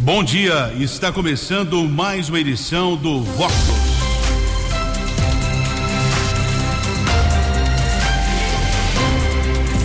[0.00, 3.52] Bom dia, está começando mais uma edição do Vox.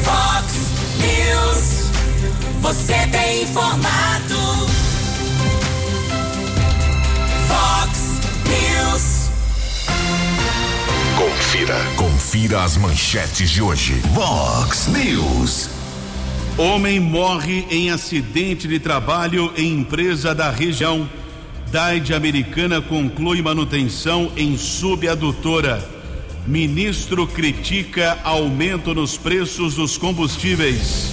[0.03, 0.53] Vox
[0.99, 4.67] News, você tem informado.
[7.47, 7.99] Vox
[8.45, 9.31] News.
[11.17, 13.99] Confira, confira as manchetes de hoje.
[14.13, 15.82] Vox News.
[16.55, 21.09] Homem morre em acidente de trabalho em empresa da região.
[21.71, 25.83] DAID americana conclui manutenção em subadutora.
[26.45, 31.11] Ministro critica aumento nos preços dos combustíveis.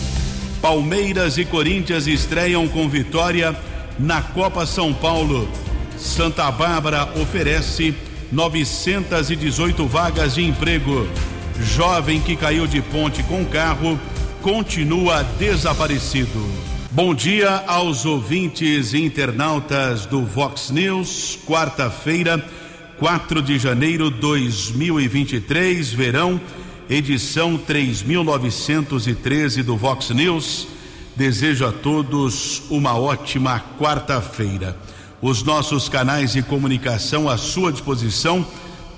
[0.60, 3.56] Palmeiras e Corinthians estreiam com vitória
[3.98, 5.48] na Copa São Paulo.
[5.96, 7.94] Santa Bárbara oferece
[8.30, 11.08] 918 vagas de emprego.
[11.62, 13.98] Jovem que caiu de ponte com carro
[14.42, 16.44] continua desaparecido.
[16.90, 22.42] Bom dia aos ouvintes e internautas do Vox News, quarta-feira,
[22.98, 26.40] 4 de janeiro 2023, verão,
[26.88, 30.66] edição 3913 do Vox News.
[31.14, 34.74] Desejo a todos uma ótima quarta-feira.
[35.20, 38.46] Os nossos canais de comunicação à sua disposição,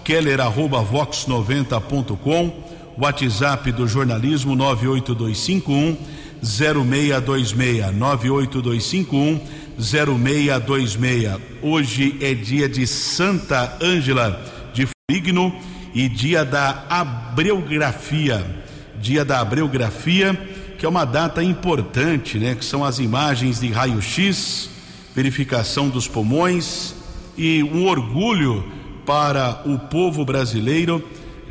[0.04, 5.96] keller@vox90.com WhatsApp do jornalismo 98251
[6.42, 9.40] 0626 98251
[9.78, 11.40] 0626.
[11.62, 14.40] Hoje é dia de Santa Ângela
[14.74, 15.54] de Fligno
[15.94, 18.44] e dia da abreografia.
[19.00, 20.34] Dia da abreografia,
[20.78, 22.54] que é uma data importante, né?
[22.54, 24.68] Que são as imagens de raio-x,
[25.14, 26.94] verificação dos pulmões
[27.36, 28.64] e um orgulho
[29.04, 31.02] para o povo brasileiro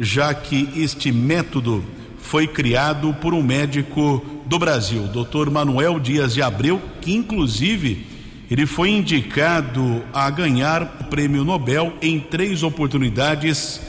[0.02, 1.84] já que este método
[2.18, 5.52] foi criado por um médico do Brasil, Dr.
[5.52, 8.08] Manuel Dias de Abreu, que inclusive
[8.50, 13.80] ele foi indicado a ganhar o prêmio Nobel em três oportunidades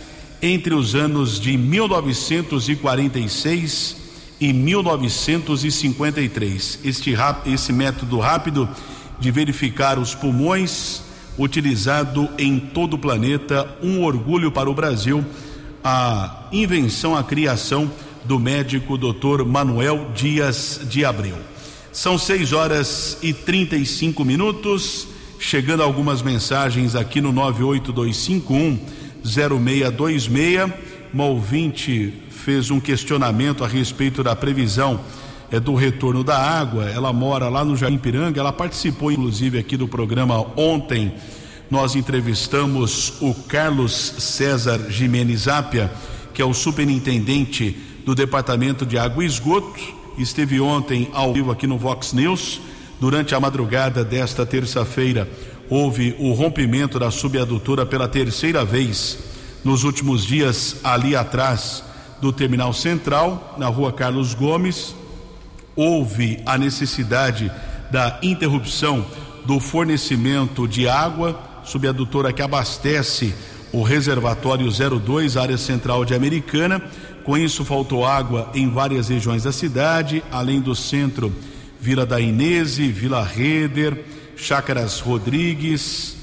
[0.43, 3.97] entre os anos de 1946
[4.39, 6.81] e 1953.
[6.85, 7.15] Este,
[7.47, 8.69] esse método rápido
[9.19, 11.01] de verificar os pulmões,
[11.39, 15.25] utilizado em todo o planeta, um orgulho para o Brasil
[15.85, 17.91] a invenção, a criação
[18.25, 19.45] do médico Dr.
[19.45, 21.37] Manuel Dias de Abreu.
[21.93, 28.79] São 6 horas e 35 minutos, chegando algumas mensagens aqui no 98251
[29.25, 30.73] 0626.
[31.13, 35.01] Uma ouvinte fez um questionamento a respeito da previsão
[35.51, 36.89] é, do retorno da água.
[36.89, 41.13] Ela mora lá no Jardim Piranga, ela participou inclusive aqui do programa ontem
[41.73, 45.91] nós entrevistamos o Carlos César Jimenez Apia,
[46.35, 47.75] que é o superintendente
[48.05, 49.81] do Departamento de Água e Esgoto.
[50.19, 52.61] Esteve ontem ao vivo aqui no Vox News.
[53.01, 55.27] Durante a madrugada desta terça-feira,
[55.71, 59.21] houve o rompimento da subadutora pela terceira vez
[59.65, 61.83] nos últimos dias, ali atrás
[62.21, 64.95] do Terminal Central, na rua Carlos Gomes.
[65.75, 67.51] Houve a necessidade
[67.91, 69.07] da interrupção
[69.47, 73.35] do fornecimento de água subadutora que abastece
[73.73, 76.83] o reservatório 02, área central de Americana.
[77.25, 81.33] Com isso, faltou água em várias regiões da cidade, além do centro,
[81.81, 84.05] Vila da Inese, Vila Reder,
[84.37, 86.17] Chácaras Rodrigues,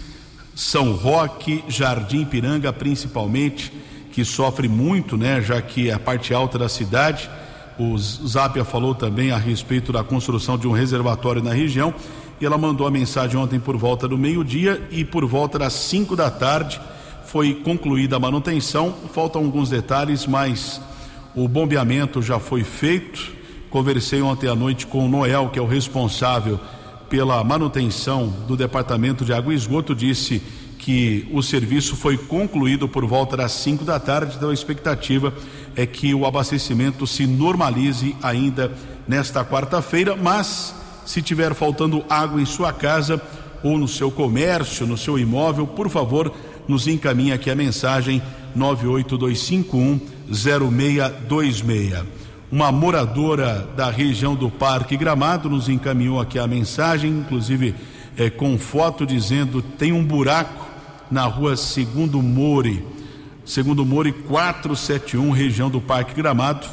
[0.55, 3.73] São Roque, Jardim Piranga, principalmente,
[4.11, 7.29] que sofre muito, né, já que a parte alta da cidade.
[7.77, 11.93] O Zapia falou também a respeito da construção de um reservatório na região
[12.39, 16.15] e ela mandou a mensagem ontem por volta do meio-dia e por volta das 5
[16.15, 16.79] da tarde
[17.25, 18.93] foi concluída a manutenção.
[19.13, 20.81] Faltam alguns detalhes, mas
[21.35, 23.31] o bombeamento já foi feito.
[23.69, 26.59] Conversei ontem à noite com o Noel, que é o responsável
[27.09, 30.41] pela manutenção do Departamento de Água e Esgoto, disse
[30.77, 35.33] que o serviço foi concluído por volta das 5 da tarde, então a expectativa
[35.75, 38.71] é que o abastecimento se normalize ainda
[39.07, 40.78] nesta quarta-feira, mas
[41.09, 43.19] se tiver faltando água em sua casa
[43.63, 46.31] ou no seu comércio, no seu imóvel, por favor,
[46.67, 48.21] nos encaminhe aqui a mensagem
[48.55, 49.99] 98251
[50.31, 52.03] 0626.
[52.51, 57.73] Uma moradora da região do Parque Gramado nos encaminhou aqui a mensagem, inclusive
[58.15, 60.67] é, com foto dizendo tem um buraco
[61.09, 62.85] na rua Segundo Mori,
[63.43, 66.67] Segundo Mori 471, região do Parque Gramado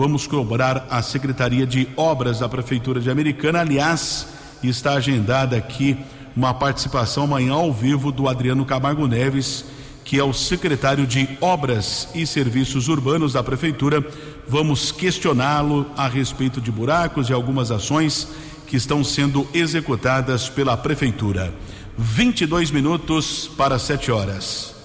[0.00, 3.60] vamos cobrar a Secretaria de Obras da Prefeitura de Americana.
[3.60, 4.28] Aliás,
[4.62, 5.94] está agendada aqui
[6.34, 9.62] uma participação amanhã ao vivo do Adriano Camargo Neves,
[10.02, 14.02] que é o secretário de Obras e Serviços Urbanos da Prefeitura.
[14.48, 18.26] Vamos questioná-lo a respeito de buracos e algumas ações
[18.66, 21.52] que estão sendo executadas pela prefeitura.
[21.98, 24.79] 22 minutos para 7 horas.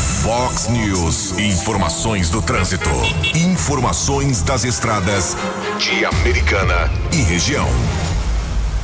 [0.00, 2.88] Fox News, informações do trânsito,
[3.34, 5.36] informações das estradas
[5.78, 7.68] de Americana e região.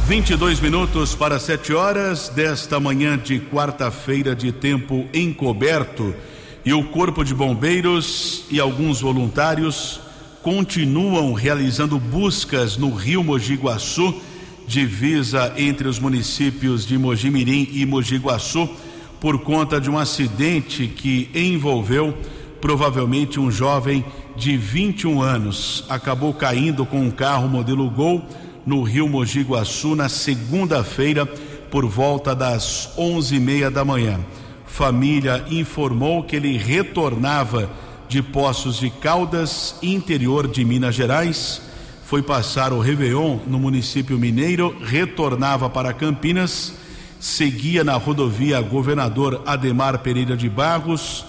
[0.06, 6.14] 22 minutos para 7 horas desta manhã de quarta-feira de tempo encoberto.
[6.66, 10.00] E o Corpo de Bombeiros e alguns voluntários
[10.42, 14.14] continuam realizando buscas no Rio Mogi Guaçu,
[14.66, 18.68] divisa entre os municípios de Mojimirim e Mogi Guaçu,
[19.20, 22.16] por conta de um acidente que envolveu
[22.60, 24.04] provavelmente um jovem
[24.36, 25.84] de 21 anos.
[25.88, 28.24] Acabou caindo com um carro modelo Gol
[28.64, 31.24] no Rio Mogi Guaçu na segunda-feira
[31.70, 34.20] por volta das onze e meia da manhã.
[34.66, 37.70] Família informou que ele retornava
[38.08, 41.62] de Poços de Caldas, interior de Minas Gerais.
[42.04, 46.74] Foi passar o Réveillon no município mineiro, retornava para Campinas,
[47.20, 51.24] seguia na rodovia Governador Ademar Pereira de Barros,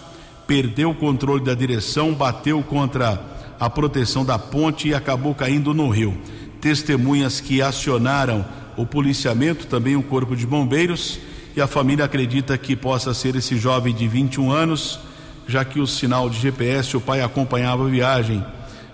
[0.46, 3.22] perdeu o controle da direção, bateu contra
[3.60, 6.18] a proteção da ponte e acabou caindo no rio.
[6.62, 8.46] Testemunhas que acionaram
[8.76, 11.20] o policiamento, também o corpo de bombeiros,
[11.56, 15.00] e a família acredita que possa ser esse jovem de 21 anos
[15.48, 18.44] já que o sinal de GPS, o pai acompanhava a viagem,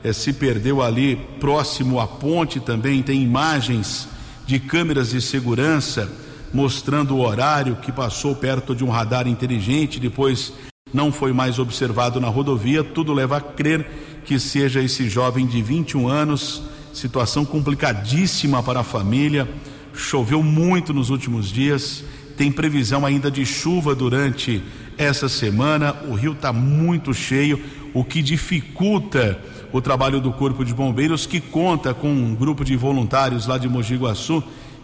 [0.04, 4.08] é, se perdeu ali próximo à ponte também, tem imagens
[4.46, 6.12] de câmeras de segurança
[6.54, 10.54] mostrando o horário que passou perto de um radar inteligente, depois
[10.94, 15.62] não foi mais observado na rodovia, tudo leva a crer que seja esse jovem de
[15.62, 16.62] 21 anos,
[16.94, 19.50] situação complicadíssima para a família,
[19.94, 22.04] choveu muito nos últimos dias,
[22.38, 24.64] tem previsão ainda de chuva durante
[24.98, 25.96] essa semana.
[26.08, 27.62] O rio está muito cheio,
[27.94, 29.40] o que dificulta
[29.72, 33.68] o trabalho do Corpo de Bombeiros, que conta com um grupo de voluntários lá de
[33.68, 34.44] Mogi Guaçu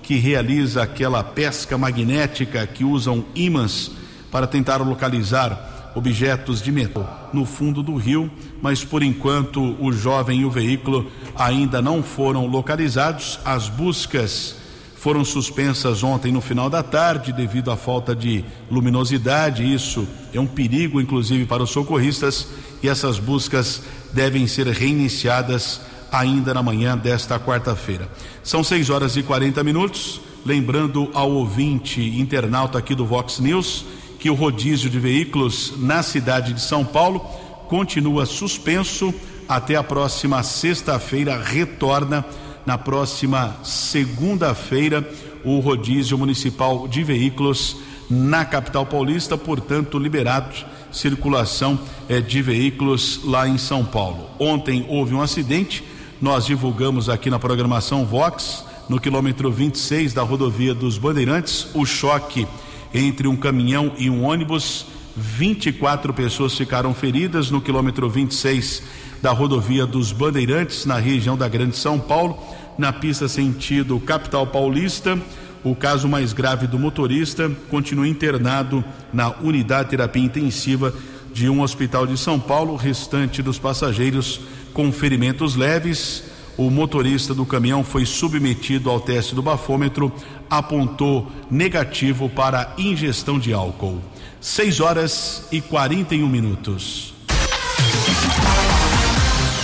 [0.10, 3.92] que realiza aquela pesca magnética que usam ímãs
[4.32, 8.28] para tentar localizar objetos de metal no fundo do rio,
[8.60, 13.40] mas por enquanto o jovem e o veículo ainda não foram localizados.
[13.46, 14.56] As buscas
[14.96, 19.72] foram suspensas ontem no final da tarde devido à falta de luminosidade.
[19.72, 22.48] Isso é um perigo, inclusive, para os socorristas,
[22.82, 28.10] e essas buscas devem ser reiniciadas ainda na manhã desta quarta-feira.
[28.44, 30.22] São 6 horas e 40 minutos.
[30.46, 33.86] Lembrando ao ouvinte internauta aqui do Vox News
[34.20, 37.20] que o rodízio de veículos na cidade de São Paulo
[37.68, 39.14] continua suspenso
[39.48, 42.26] até a próxima sexta-feira, retorna
[42.66, 45.10] na próxima segunda-feira
[45.44, 47.78] o rodízio municipal de veículos
[48.10, 50.56] na capital paulista, portanto, liberado
[50.92, 54.30] circulação eh, de veículos lá em São Paulo.
[54.40, 55.84] Ontem houve um acidente,
[56.22, 62.46] nós divulgamos aqui na programação Vox, no quilômetro 26 da rodovia dos Bandeirantes, o choque
[62.94, 64.86] entre um caminhão e um ônibus.
[65.16, 68.84] 24 pessoas ficaram feridas no quilômetro 26
[69.22, 72.38] da rodovia dos Bandeirantes, na região da Grande São Paulo,
[72.78, 75.18] na pista sentido capital paulista.
[75.64, 78.84] O caso mais grave do motorista continua internado
[79.14, 80.94] na unidade de terapia intensiva
[81.34, 82.74] de um hospital de São Paulo.
[82.74, 84.40] O restante dos passageiros
[84.74, 86.24] com ferimentos leves.
[86.58, 90.12] O motorista do caminhão foi submetido ao teste do bafômetro,
[90.50, 94.00] apontou negativo para ingestão de álcool.
[94.42, 97.19] 6 horas e 41 minutos.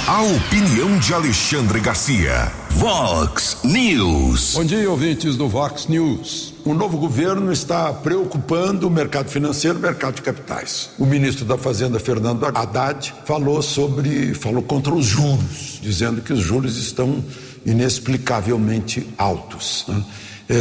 [0.07, 2.51] A opinião de Alexandre Garcia.
[2.69, 4.53] Vox News.
[4.53, 6.53] Bom dia, ouvintes do Vox News.
[6.63, 10.91] O novo governo está preocupando o mercado financeiro, o mercado de capitais.
[10.99, 16.39] O ministro da Fazenda, Fernando Haddad, falou sobre, falou contra os juros, dizendo que os
[16.39, 17.25] juros estão
[17.65, 19.85] inexplicavelmente altos.
[19.87, 20.03] Né?
[20.47, 20.55] É,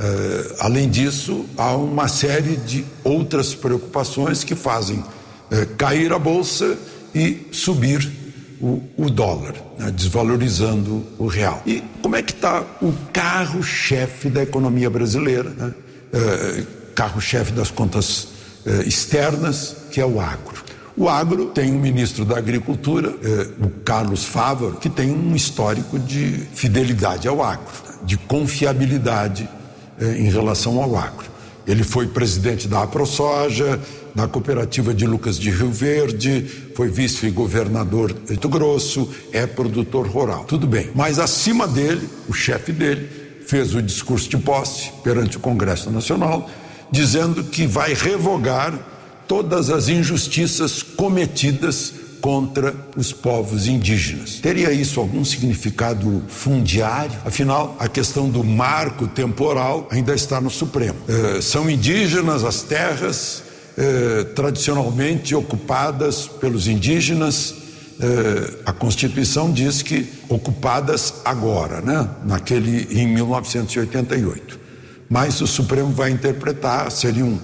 [0.00, 5.04] é, além disso, há uma série de outras preocupações que fazem
[5.48, 6.76] é, cair a bolsa
[7.14, 8.23] e subir
[8.60, 11.62] o, o dólar, né, desvalorizando o real.
[11.66, 15.74] E como é que está o carro-chefe da economia brasileira, né?
[16.12, 18.28] é, carro-chefe das contas
[18.64, 20.62] é, externas, que é o agro.
[20.96, 25.98] O agro tem um ministro da Agricultura, é, o Carlos Fávaro, que tem um histórico
[25.98, 29.48] de fidelidade ao agro, né, de confiabilidade
[30.00, 31.26] em relação ao agro.
[31.64, 33.80] Ele foi presidente da AproSoja,
[34.14, 40.44] na cooperativa de Lucas de Rio Verde, foi vice-governador de Rio Grosso, é produtor rural.
[40.44, 40.90] Tudo bem.
[40.94, 43.08] Mas acima dele, o chefe dele,
[43.46, 46.48] fez o discurso de posse perante o Congresso Nacional,
[46.90, 48.72] dizendo que vai revogar
[49.26, 51.94] todas as injustiças cometidas
[52.24, 54.36] contra os povos indígenas.
[54.36, 57.18] Teria isso algum significado fundiário?
[57.22, 60.96] Afinal, a questão do marco temporal ainda está no Supremo.
[61.06, 63.43] Eh, são indígenas as terras
[63.76, 67.54] eh, tradicionalmente ocupadas pelos indígenas.
[68.00, 72.08] Eh, a Constituição diz que ocupadas agora, né?
[72.24, 74.60] Naquele em 1988.
[75.08, 77.38] Mas o Supremo vai interpretar seriam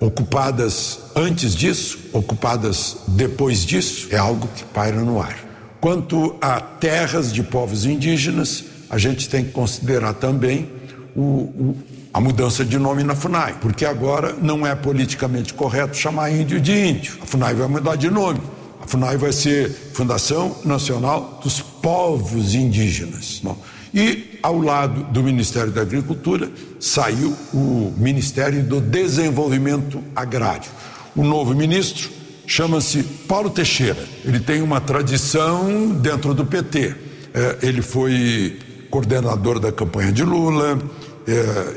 [0.00, 5.38] ocupadas antes disso, ocupadas depois disso, é algo que paira no ar.
[5.80, 10.68] Quanto a terras de povos indígenas, a gente tem que considerar também
[11.14, 11.76] o, o,
[12.12, 16.72] a mudança de nome na FUNAI, porque agora não é politicamente correto chamar índio de
[16.72, 17.18] índio.
[17.22, 18.40] A FUNAI vai mudar de nome.
[18.82, 23.40] A FUNAI vai ser Fundação Nacional dos Povos Indígenas.
[23.42, 23.56] Bom,
[23.94, 30.70] e ao lado do Ministério da Agricultura saiu o Ministério do Desenvolvimento Agrário.
[31.14, 32.10] O novo ministro
[32.46, 34.04] chama-se Paulo Teixeira.
[34.24, 36.94] Ele tem uma tradição dentro do PT.
[37.32, 38.58] É, ele foi
[38.90, 40.78] coordenador da campanha de Lula,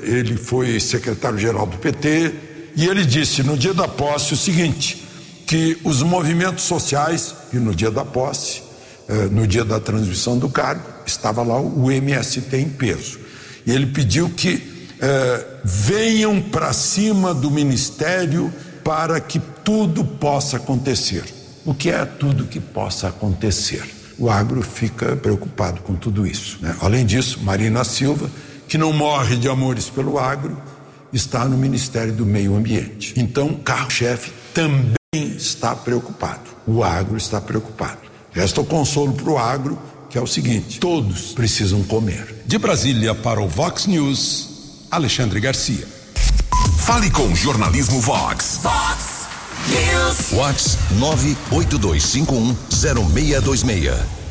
[0.01, 2.33] ele foi secretário-geral do PT,
[2.75, 5.05] e ele disse no dia da posse o seguinte:
[5.45, 8.63] que os movimentos sociais, e no dia da posse,
[9.07, 13.19] é, no dia da transmissão do cargo, estava lá o MST em peso.
[13.65, 14.73] E ele pediu que
[15.05, 18.53] eh, venham para cima do ministério
[18.85, 21.25] para que tudo possa acontecer.
[21.65, 23.83] O que é tudo que possa acontecer?
[24.17, 26.57] O agro fica preocupado com tudo isso.
[26.61, 26.73] Né?
[26.79, 28.31] Além disso, Marina Silva,
[28.67, 30.57] que não morre de amores pelo agro,
[31.11, 33.13] está no Ministério do Meio Ambiente.
[33.17, 36.49] Então, o carro-chefe também está preocupado.
[36.65, 37.99] O agro está preocupado.
[38.31, 39.77] Resta o consolo para o agro
[40.13, 42.43] que é o seguinte: todos precisam comer.
[42.45, 45.87] De Brasília para o Vox News, Alexandre Garcia.
[46.77, 48.59] Fale com o jornalismo Vox.
[48.61, 49.25] Vox
[49.69, 50.29] News.
[50.31, 50.77] Vox
[51.51, 54.22] 982510626.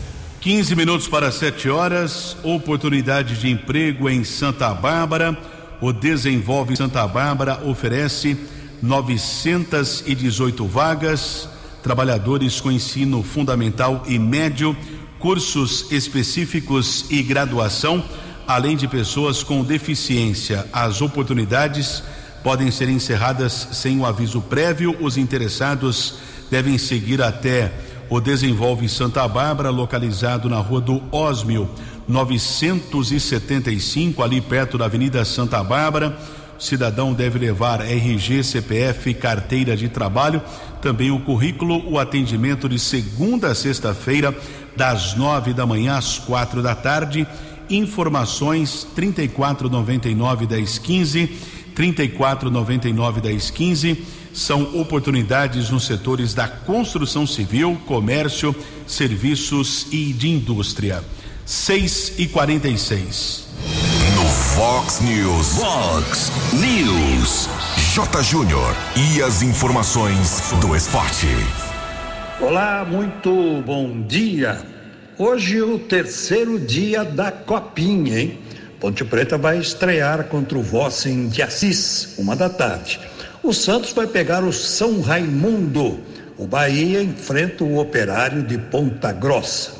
[0.42, 2.36] 15 minutos para 7 horas.
[2.42, 5.38] Oportunidade de emprego em Santa Bárbara.
[5.80, 8.36] O Desenvolve Santa Bárbara oferece
[8.82, 11.48] 918 vagas.
[11.80, 14.76] Trabalhadores com ensino fundamental e médio
[15.20, 18.04] cursos específicos e graduação,
[18.44, 20.66] além de pessoas com deficiência.
[20.72, 22.02] As oportunidades
[22.42, 24.96] podem ser encerradas sem o aviso prévio.
[24.98, 26.14] Os interessados
[26.50, 27.72] devem seguir até
[28.12, 31.66] o Desenvolve Santa Bárbara, localizado na rua do Osmio,
[32.06, 36.18] 975, ali perto da Avenida Santa Bárbara
[36.58, 40.40] cidadão deve levar RG, CPF, carteira de trabalho,
[40.80, 44.34] também o currículo, o atendimento de segunda a sexta-feira,
[44.76, 47.26] das nove da manhã às quatro da tarde.
[47.68, 51.26] Informações 3499 1015,
[51.74, 58.54] 3499 1015 são oportunidades nos setores da construção civil, comércio,
[58.86, 61.02] serviços e de indústria.
[61.44, 63.48] 6 e 46.
[64.16, 65.58] No Fox News.
[65.58, 67.48] Fox News.
[67.94, 68.22] J.
[68.22, 68.74] Júnior.
[68.96, 71.26] E as informações do esporte.
[72.40, 74.60] Olá, muito bom dia.
[75.18, 78.38] Hoje o terceiro dia da Copinha, hein?
[78.80, 82.98] Ponte Preta vai estrear contra o Vossen de Assis, uma da tarde.
[83.42, 85.98] O Santos vai pegar o São Raimundo.
[86.38, 89.72] O Bahia enfrenta o Operário de Ponta Grossa.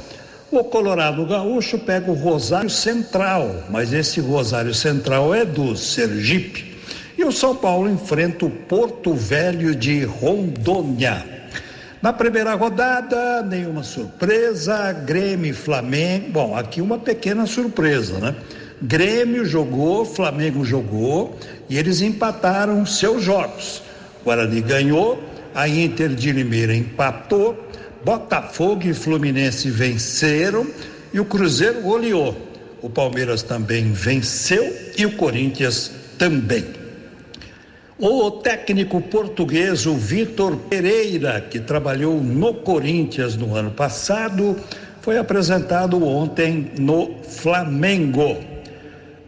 [0.51, 6.77] O Colorado Gaúcho pega o Rosário Central, mas esse Rosário Central é do Sergipe.
[7.17, 11.25] E o São Paulo enfrenta o Porto Velho de Rondônia.
[12.03, 16.31] Na primeira rodada, nenhuma surpresa, Grêmio e Flamengo.
[16.33, 18.35] Bom, aqui uma pequena surpresa, né?
[18.83, 23.83] Grêmio jogou, Flamengo jogou e eles empataram seus jogos.
[24.25, 25.23] Guarani ganhou,
[25.55, 27.57] a Inter de Limeira empatou
[28.05, 30.67] Botafogo e Fluminense venceram
[31.13, 32.37] e o Cruzeiro goleou.
[32.81, 36.65] O Palmeiras também venceu e o Corinthians também.
[37.97, 44.57] O técnico português, o Vitor Pereira, que trabalhou no Corinthians no ano passado,
[45.01, 48.52] foi apresentado ontem no Flamengo.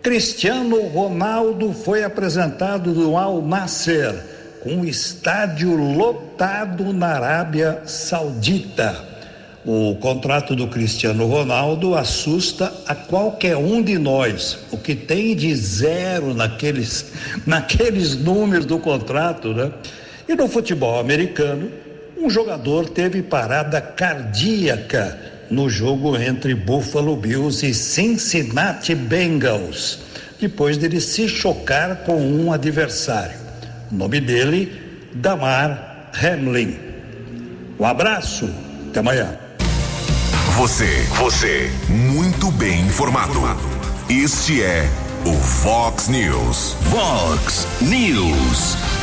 [0.04, 4.14] Cristiano Ronaldo foi apresentado no Al Nasser
[4.66, 9.02] um estádio lotado na Arábia Saudita.
[9.64, 14.58] O contrato do Cristiano Ronaldo assusta a qualquer um de nós.
[14.70, 17.11] O que tem de zero naqueles,
[17.46, 19.73] naqueles números do contrato, né?
[20.28, 21.73] E no futebol americano,
[22.18, 29.98] um jogador teve parada cardíaca no jogo entre Buffalo Bills e Cincinnati Bengals,
[30.40, 33.36] depois dele se chocar com um adversário.
[33.90, 34.72] O nome dele,
[35.14, 36.78] Damar Hamlin.
[37.78, 38.48] Um abraço
[38.90, 39.36] Até amanhã.
[40.56, 43.40] Você, você, muito bem informado.
[44.08, 44.88] Este é
[45.24, 46.76] o Fox News.
[46.90, 48.93] Fox News.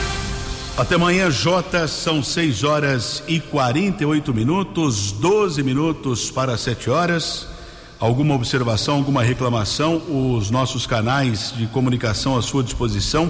[0.82, 7.48] Até amanhã, Jota, são 6 horas e 48 minutos, 12 minutos para 7 horas.
[8.00, 10.02] Alguma observação, alguma reclamação?
[10.10, 13.30] Os nossos canais de comunicação à sua disposição,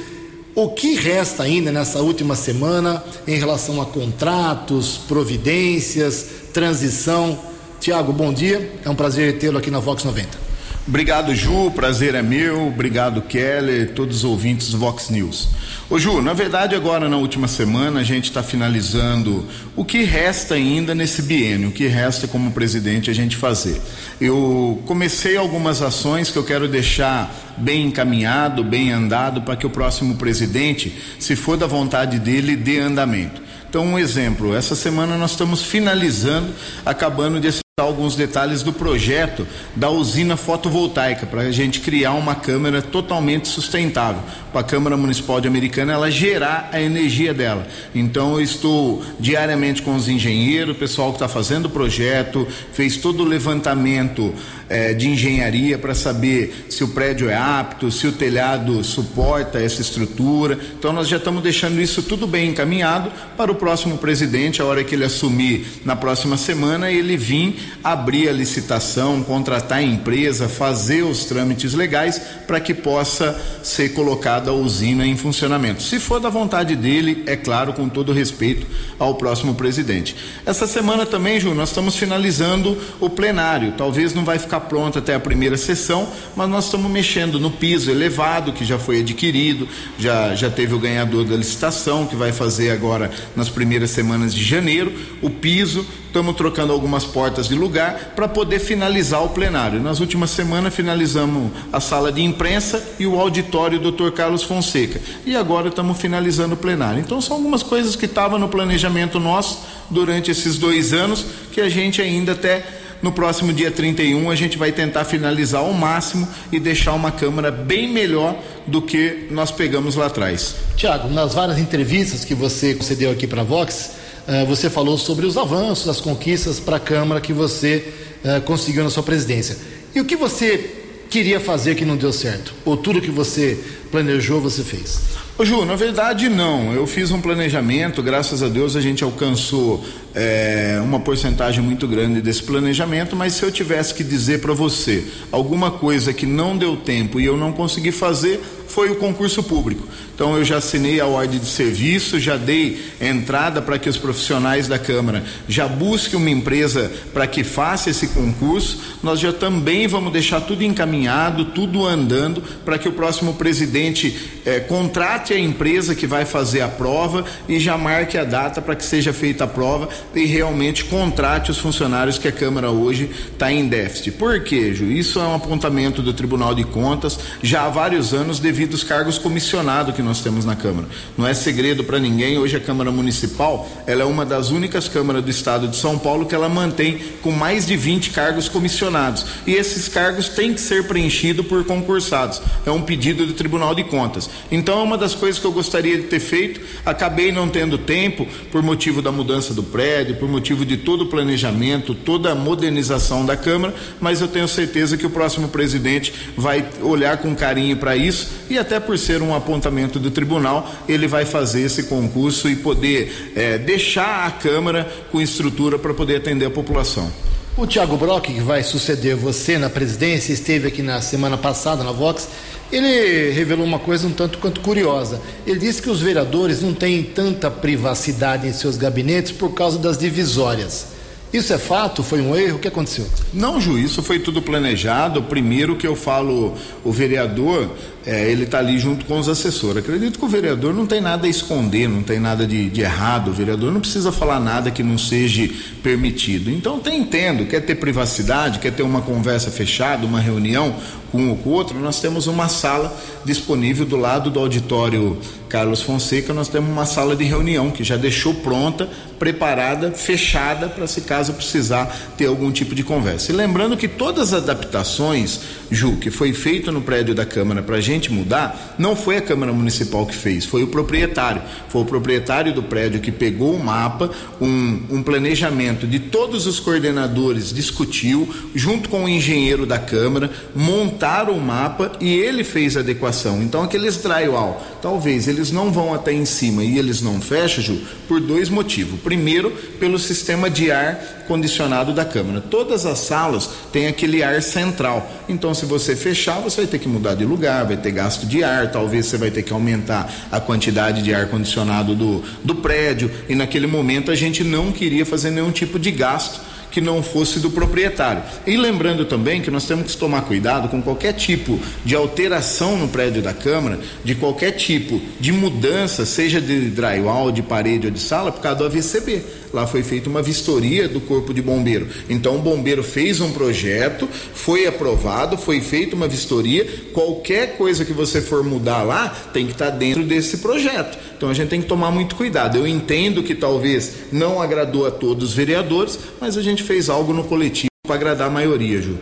[0.54, 7.40] O que resta ainda nessa última semana em relação a contratos, providências, transição?
[7.80, 8.80] Tiago, bom dia.
[8.84, 10.51] É um prazer tê-lo aqui na Vox 90.
[10.92, 11.72] Obrigado, Ju.
[11.72, 12.68] Prazer é meu.
[12.68, 15.48] Obrigado, Keller, todos os ouvintes do Vox News.
[15.90, 20.56] Ô, Ju, na verdade, agora na última semana a gente está finalizando o que resta
[20.56, 23.82] ainda nesse biênio, o que resta como presidente a gente fazer.
[24.20, 29.70] Eu comecei algumas ações que eu quero deixar bem encaminhado, bem andado, para que o
[29.70, 33.42] próximo presidente, se for da vontade dele, dê andamento.
[33.70, 36.54] Então, um exemplo: essa semana nós estamos finalizando,
[36.86, 37.48] acabando de
[37.82, 44.22] alguns detalhes do projeto da usina fotovoltaica para a gente criar uma câmara totalmente sustentável
[44.52, 47.66] para a Câmara Municipal de Americana ela gerar a energia dela.
[47.96, 52.98] Então eu estou diariamente com os engenheiros, o pessoal que está fazendo o projeto, fez
[52.98, 54.34] todo o levantamento
[54.70, 59.82] eh, de engenharia para saber se o prédio é apto, se o telhado suporta essa
[59.82, 60.58] estrutura.
[60.78, 64.84] Então nós já estamos deixando isso tudo bem encaminhado para o próximo presidente, a hora
[64.84, 71.04] que ele assumir na próxima semana, ele vir abrir a licitação, contratar a empresa, fazer
[71.04, 75.82] os trâmites legais para que possa ser colocada a usina em funcionamento.
[75.82, 78.68] Se for da vontade dele, é claro, com todo respeito
[79.00, 80.16] ao próximo presidente.
[80.46, 83.74] Essa semana também, Ju, nós estamos finalizando o plenário.
[83.78, 87.90] Talvez não vai ficar pronto até a primeira sessão, mas nós estamos mexendo no piso
[87.90, 92.72] elevado que já foi adquirido, já já teve o ganhador da licitação que vai fazer
[92.72, 98.28] agora nas primeiras semanas de janeiro, o piso estamos trocando algumas portas de lugar para
[98.28, 99.80] poder finalizar o plenário.
[99.80, 104.12] Nas últimas semanas finalizamos a sala de imprensa e o auditório Dr.
[104.12, 105.00] Carlos Fonseca.
[105.26, 107.00] E agora estamos finalizando o plenário.
[107.00, 111.70] Então são algumas coisas que estavam no planejamento nosso durante esses dois anos que a
[111.70, 112.66] gente ainda até
[113.02, 117.52] no próximo dia 31 a gente vai tentar finalizar ao máximo e deixar uma Câmara
[117.52, 120.56] bem melhor do que nós pegamos lá atrás.
[120.76, 124.01] Tiago, nas várias entrevistas que você concedeu aqui para a Vox,
[124.48, 128.90] você falou sobre os avanços, as conquistas para a Câmara que você uh, conseguiu na
[128.90, 129.58] sua presidência.
[129.94, 132.54] E o que você queria fazer que não deu certo?
[132.64, 133.60] Ou tudo que você
[133.92, 135.02] planejou, você fez?
[135.38, 136.74] Ô Ju, na verdade não.
[136.74, 139.84] Eu fiz um planejamento, graças a Deus a gente alcançou
[140.16, 145.04] é, uma porcentagem muito grande desse planejamento, mas se eu tivesse que dizer para você
[145.32, 148.40] alguma coisa que não deu tempo e eu não consegui fazer,
[148.72, 149.88] foi o concurso público.
[150.16, 154.68] Então eu já assinei a ordem de serviço, já dei entrada para que os profissionais
[154.68, 158.80] da Câmara já busquem uma empresa para que faça esse concurso.
[159.04, 164.60] Nós já também vamos deixar tudo encaminhado, tudo andando para que o próximo presidente eh,
[164.60, 168.86] contrate a empresa que vai fazer a prova e já marque a data para que
[168.86, 173.68] seja feita a prova e realmente contrate os funcionários que a Câmara hoje está em
[173.68, 174.12] déficit.
[174.12, 174.86] Por quê, Ju?
[174.86, 179.18] Isso é um apontamento do Tribunal de Contas já há vários anos devido aos cargos
[179.18, 180.88] comissionados que nós temos na Câmara.
[181.18, 185.24] Não é segredo para ninguém, hoje a Câmara Municipal, ela é uma das únicas câmaras
[185.24, 189.26] do estado de São Paulo que ela mantém com mais de 20 cargos comissionados.
[189.48, 192.42] E esses cargos têm que ser preenchidos por concursados.
[192.66, 194.30] É um pedido do Tribunal de Contas.
[194.52, 198.28] Então é uma das coisas que eu gostaria de ter feito, acabei não tendo tempo
[198.52, 203.26] por motivo da mudança do prédio, por motivo de todo o planejamento, toda a modernização
[203.26, 207.96] da Câmara, mas eu tenho certeza que o próximo presidente vai olhar com carinho para
[207.96, 212.56] isso e até por ser um apontamento do tribunal, ele vai fazer esse concurso e
[212.58, 217.10] poder é, deixar a Câmara com estrutura para poder atender a população.
[217.56, 221.94] O Tiago Brock, que vai suceder você na presidência, esteve aqui na semana passada na
[221.94, 222.28] Vox.
[222.70, 225.22] Ele revelou uma coisa um tanto quanto curiosa.
[225.48, 229.98] Ele disse que os vereadores não têm tanta privacidade em seus gabinetes por causa das
[229.98, 230.88] divisórias.
[231.34, 232.04] Isso é fato?
[232.04, 232.58] Foi um erro?
[232.58, 233.06] O que aconteceu?
[233.34, 235.24] Não, Ju, isso foi tudo planejado.
[235.24, 237.70] Primeiro que eu falo, o vereador,
[238.06, 239.84] é, ele está ali junto com os assessores.
[239.84, 243.30] Acredito que o vereador não tem nada a esconder, não tem nada de, de, errado.
[243.30, 245.48] O vereador não precisa falar nada que não seja
[245.84, 246.50] permitido.
[246.50, 250.76] Então, tem entendo, quer ter privacidade, quer ter uma conversa fechada, uma reunião
[251.12, 255.18] com um ou com o outro, nós temos uma sala disponível do lado do auditório
[255.50, 258.88] Carlos Fonseca, nós temos uma sala de reunião que já deixou pronta,
[259.20, 263.32] preparada, fechada para se caso precisar ter algum tipo de conversa.
[263.32, 267.76] E lembrando que todas as adaptações, Ju, que foi feito no prédio da Câmara para
[267.76, 271.42] a gente mudar, não foi a Câmara Municipal que fez, foi o proprietário.
[271.70, 276.60] Foi o proprietário do prédio que pegou o mapa, um, um planejamento de todos os
[276.60, 282.82] coordenadores, discutiu, junto com o engenheiro da Câmara, montaram o mapa e ele fez a
[282.82, 283.42] adequação.
[283.42, 287.78] Então, aqueles drywall, talvez eles não vão até em cima e eles não fecham, Ju,
[288.08, 289.00] por dois motivos.
[289.00, 292.42] Primeiro, pelo sistema de ar condicionado da Câmara.
[292.42, 295.10] Todas as salas têm aquele ar central.
[295.30, 298.44] Então, se você fechar, você vai ter que mudar de lugar, vai ter gasto de
[298.44, 303.10] ar, talvez você vai ter que aumentar a quantidade de ar condicionado do, do prédio.
[303.30, 307.40] E naquele momento a gente não queria fazer nenhum tipo de gasto que não fosse
[307.40, 308.24] do proprietário.
[308.48, 312.88] E lembrando também que nós temos que tomar cuidado com qualquer tipo de alteração no
[312.88, 318.00] prédio da Câmara, de qualquer tipo de mudança, seja de drywall, de parede ou de
[318.00, 319.22] sala, por causa do AVCB.
[319.54, 321.88] Lá foi feita uma vistoria do Corpo de Bombeiro.
[322.10, 326.66] Então o bombeiro fez um projeto, foi aprovado, foi feita uma vistoria.
[326.94, 330.98] Qualquer coisa que você for mudar lá tem que estar dentro desse projeto.
[331.18, 332.58] Então a gente tem que tomar muito cuidado.
[332.58, 337.14] Eu entendo que talvez não agradou a todos os vereadores, mas a gente fez algo
[337.14, 338.98] no coletivo para agradar a maioria, Ju.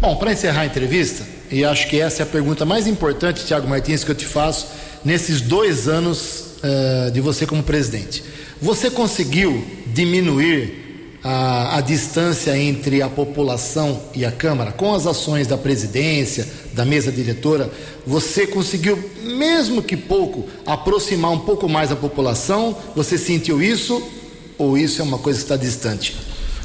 [0.00, 3.68] Bom, para encerrar a entrevista, e acho que essa é a pergunta mais importante, Tiago
[3.68, 4.68] Martins, que eu te faço
[5.04, 8.22] nesses dois anos uh, de você como presidente.
[8.62, 15.46] Você conseguiu diminuir a, a, distância entre a população e a Câmara com as ações
[15.46, 17.70] da presidência, da mesa diretora?
[18.06, 22.76] Você conseguiu, mesmo que pouco, aproximar um pouco mais a população?
[22.94, 24.02] Você sentiu isso
[24.56, 26.16] ou isso é uma coisa que está distante?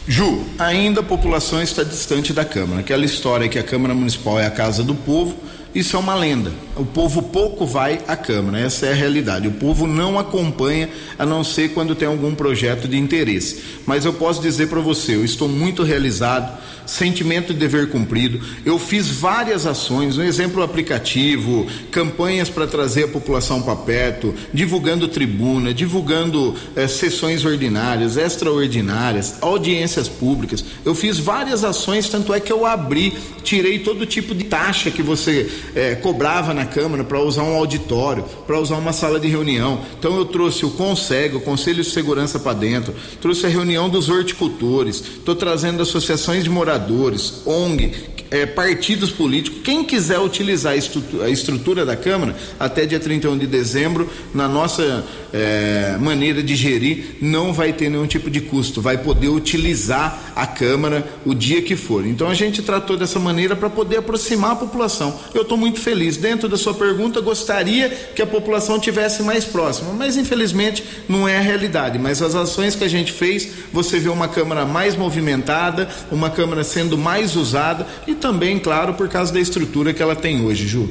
[0.07, 2.81] Ju, ainda a população está distante da Câmara.
[2.81, 5.35] Aquela história que a Câmara Municipal é a casa do povo
[5.75, 6.53] isso é uma lenda.
[6.77, 9.47] O povo pouco vai à Câmara, essa é a realidade.
[9.47, 13.61] O povo não acompanha, a não ser quando tem algum projeto de interesse.
[13.85, 18.39] Mas eu posso dizer para você, eu estou muito realizado, sentimento de dever cumprido.
[18.65, 25.07] Eu fiz várias ações, um exemplo aplicativo, campanhas para trazer a população para perto, divulgando
[25.07, 30.63] tribuna, divulgando eh, sessões ordinárias, extraordinárias, audiências públicas.
[30.83, 35.01] Eu fiz várias ações, tanto é que eu abri, tirei todo tipo de taxa que
[35.01, 39.81] você é, cobrava na Câmara para usar um auditório, para usar uma sala de reunião.
[39.97, 44.09] Então eu trouxe o CONSEG, o Conselho de Segurança para dentro, trouxe a reunião dos
[44.09, 51.25] horticultores, estou trazendo associações de moradores, ONG, é, partidos políticos, quem quiser utilizar a estrutura,
[51.25, 57.17] a estrutura, da Câmara até dia 31 de dezembro, na nossa é, maneira de gerir,
[57.21, 61.75] não vai ter nenhum tipo de custo, vai poder utilizar a Câmara o dia que
[61.75, 62.05] for.
[62.05, 65.19] Então a gente tratou dessa maneira para poder aproximar a população.
[65.33, 66.17] Eu estou muito feliz.
[66.17, 71.37] Dentro da sua pergunta, gostaria que a população tivesse mais próxima, mas infelizmente não é
[71.37, 71.99] a realidade.
[71.99, 76.63] Mas as ações que a gente fez, você vê uma Câmara mais movimentada, uma Câmara
[76.63, 80.89] sendo mais usada e também, claro, por causa da estrutura que ela tem hoje, Ju.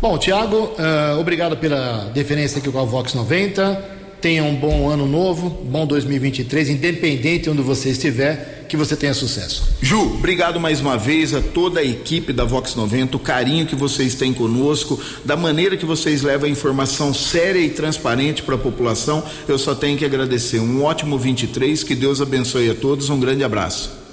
[0.00, 3.96] Bom, Tiago, uh, obrigado pela deferência aqui com a Vox 90.
[4.20, 9.62] Tenha um bom ano novo, bom 2023, independente onde você estiver, que você tenha sucesso.
[9.80, 13.76] Ju, obrigado mais uma vez a toda a equipe da Vox 90, o carinho que
[13.76, 18.58] vocês têm conosco, da maneira que vocês levam a informação séria e transparente para a
[18.58, 19.22] população.
[19.46, 20.60] Eu só tenho que agradecer.
[20.60, 23.08] Um ótimo 23, que Deus abençoe a todos.
[23.08, 24.05] Um grande abraço.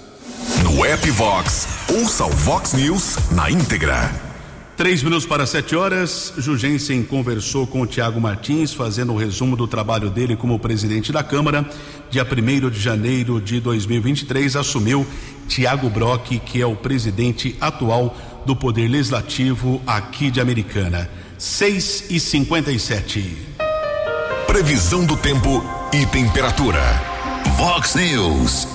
[0.84, 1.66] No app Vox,
[1.98, 4.14] ouça o Vox News na íntegra.
[4.76, 9.56] Três minutos para sete horas, Jugensen conversou com o Tiago Martins, fazendo o um resumo
[9.56, 11.66] do trabalho dele como presidente da Câmara.
[12.10, 15.08] Dia 1 de janeiro de 2023, assumiu
[15.48, 18.14] Tiago Brock, que é o presidente atual
[18.46, 21.10] do Poder Legislativo aqui de Americana.
[21.38, 23.38] 6 e 57
[24.46, 26.82] Previsão do tempo e temperatura.
[27.56, 28.73] Vox News.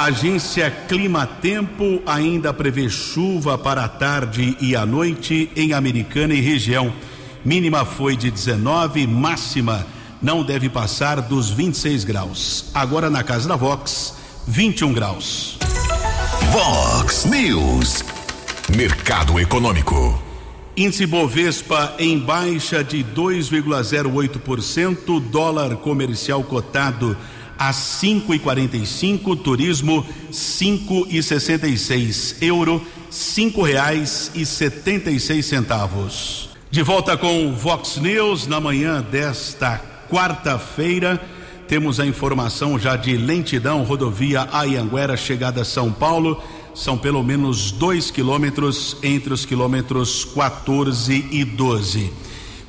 [0.00, 6.40] Agência Clima Tempo ainda prevê chuva para a tarde e a noite em Americana e
[6.40, 6.90] região.
[7.44, 9.86] Mínima foi de 19, máxima
[10.22, 12.70] não deve passar dos 26 graus.
[12.72, 14.14] Agora na casa da Vox,
[14.48, 15.58] 21 graus.
[16.50, 18.02] Vox News.
[18.74, 20.18] Mercado Econômico.
[20.74, 27.14] Índice Bovespa em baixa de 2,08%, dólar comercial cotado
[27.60, 36.48] a 5,45, turismo 5,66, euro cinco reais e setenta e seis centavos.
[36.70, 41.20] De volta com o Vox News na manhã desta quarta-feira.
[41.66, 46.42] Temos a informação já de lentidão, rodovia Ayanguera, chegada a São Paulo.
[46.74, 52.10] São pelo menos dois quilômetros entre os quilômetros 14 e 12.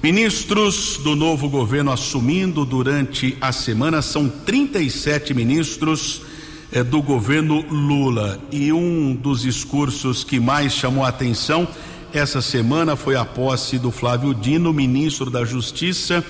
[0.04, 6.24] Ministros do novo governo assumindo durante a semana são 37 ministros
[6.72, 8.42] eh, do governo Lula.
[8.52, 11.68] E um dos discursos que mais chamou a atenção
[12.12, 16.26] essa semana foi a posse do Flávio Dino, ministro da Justiça,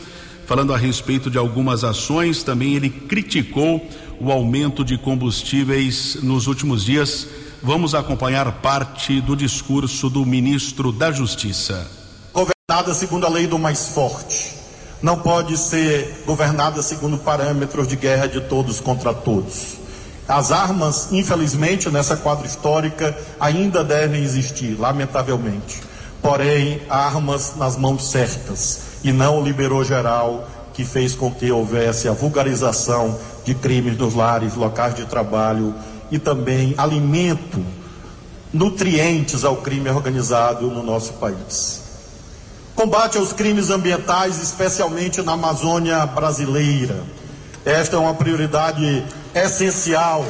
[0.46, 2.44] falando a respeito de algumas ações.
[2.44, 7.26] Também ele criticou o aumento de combustíveis nos últimos dias.
[7.64, 12.01] Vamos acompanhar parte do discurso do ministro da Justiça
[12.72, 14.56] governada segundo a lei do mais forte.
[15.02, 19.76] Não pode ser governada segundo parâmetros de guerra de todos contra todos.
[20.26, 25.82] As armas, infelizmente, nessa quadra histórica ainda devem existir, lamentavelmente.
[26.22, 32.08] Porém, armas nas mãos certas e não o liberou geral que fez com que houvesse
[32.08, 35.76] a vulgarização de crimes nos lares, locais de trabalho
[36.10, 37.62] e também alimento,
[38.54, 41.81] nutrientes ao crime organizado no nosso país.
[42.76, 47.04] Combate aos crimes ambientais, especialmente na Amazônia brasileira.
[47.66, 49.06] Esta é uma prioridade
[49.36, 50.26] essencial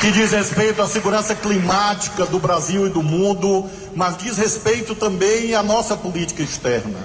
[0.00, 3.64] que diz respeito à segurança climática do Brasil e do mundo,
[3.96, 6.98] mas diz respeito também à nossa política externa.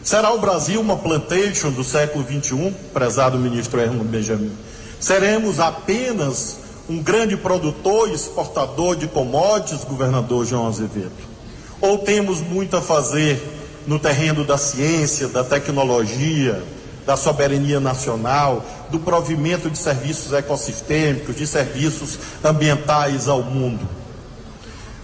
[0.00, 4.56] Será o Brasil uma plantation do século XXI, prezado ministro Herman Benjamin?
[5.00, 11.35] Seremos apenas um grande produtor e exportador de commodities, governador João Azevedo?
[11.80, 13.40] Ou temos muito a fazer
[13.86, 16.62] no terreno da ciência, da tecnologia,
[17.04, 23.86] da soberania nacional, do provimento de serviços ecossistêmicos, de serviços ambientais ao mundo?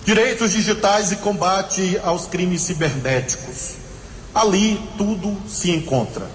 [0.05, 3.75] Direitos digitais e combate aos crimes cibernéticos.
[4.35, 6.27] Ali tudo se encontra.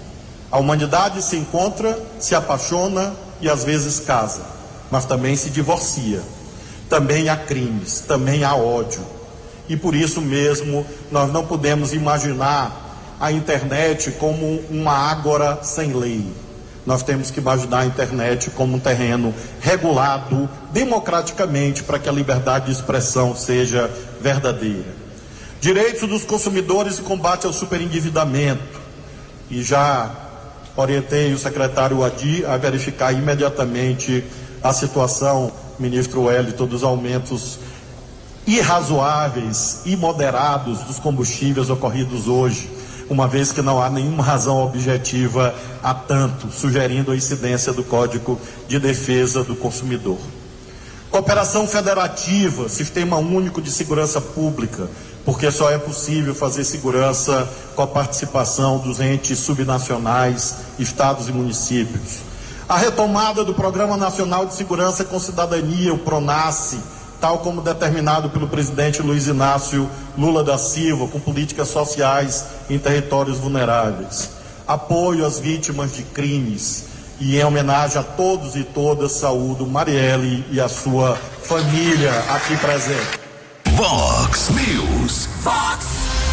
[0.50, 4.40] A humanidade se encontra, se apaixona e às vezes casa,
[4.90, 6.22] mas também se divorcia.
[6.88, 9.17] Também há crimes, também há ódio
[9.68, 16.24] e por isso mesmo nós não podemos imaginar a internet como uma ágora sem lei.
[16.86, 22.66] Nós temos que imaginar a internet como um terreno regulado democraticamente para que a liberdade
[22.66, 24.96] de expressão seja verdadeira.
[25.60, 28.78] Direitos dos consumidores e combate ao superendividamento.
[29.50, 30.10] E já
[30.76, 34.24] orientei o secretário Adi a verificar imediatamente
[34.62, 37.58] a situação, ministro Wellington, dos aumentos
[38.48, 42.70] irrazoáveis e moderados dos combustíveis ocorridos hoje,
[43.10, 48.40] uma vez que não há nenhuma razão objetiva a tanto, sugerindo a incidência do Código
[48.66, 50.16] de Defesa do Consumidor.
[51.10, 54.88] Cooperação federativa, sistema único de segurança pública,
[55.26, 62.20] porque só é possível fazer segurança com a participação dos entes subnacionais, estados e municípios.
[62.66, 66.78] A retomada do Programa Nacional de Segurança com Cidadania, o PRONASSE,
[67.20, 73.38] tal como determinado pelo presidente Luiz Inácio Lula da Silva, com políticas sociais em territórios
[73.38, 74.30] vulneráveis.
[74.66, 76.86] Apoio às vítimas de crimes
[77.20, 83.20] e em homenagem a todos e todas, saúdo Marielle e a sua família aqui presente.
[83.72, 85.28] Vox News.
[85.42, 85.86] Vox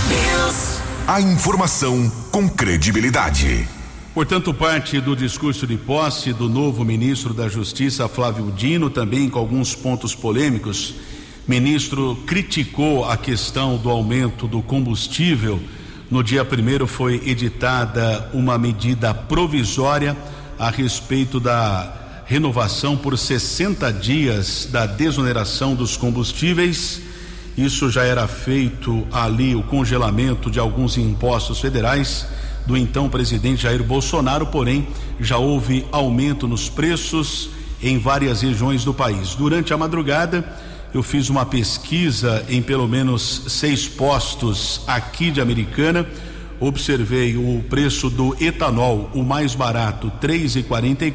[0.10, 0.80] News.
[1.08, 3.75] A informação com credibilidade.
[4.16, 9.38] Portanto, parte do discurso de posse do novo ministro da Justiça, Flávio Dino, também com
[9.38, 10.96] alguns pontos polêmicos.
[11.46, 15.60] Ministro criticou a questão do aumento do combustível.
[16.10, 20.16] No dia primeiro foi editada uma medida provisória
[20.58, 27.02] a respeito da renovação por 60 dias da desoneração dos combustíveis.
[27.58, 32.26] Isso já era feito ali o congelamento de alguns impostos federais
[32.66, 34.88] do então presidente Jair Bolsonaro, porém
[35.20, 37.50] já houve aumento nos preços
[37.82, 39.36] em várias regiões do país.
[39.36, 40.44] Durante a madrugada,
[40.94, 46.08] eu fiz uma pesquisa em pelo menos seis postos aqui de Americana.
[46.60, 51.06] Observei o preço do etanol, o mais barato, três e quarenta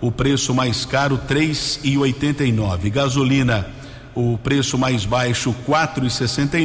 [0.00, 2.44] o preço mais caro, três e oitenta.
[2.90, 3.66] Gasolina,
[4.14, 6.58] o preço mais baixo, quatro e sessenta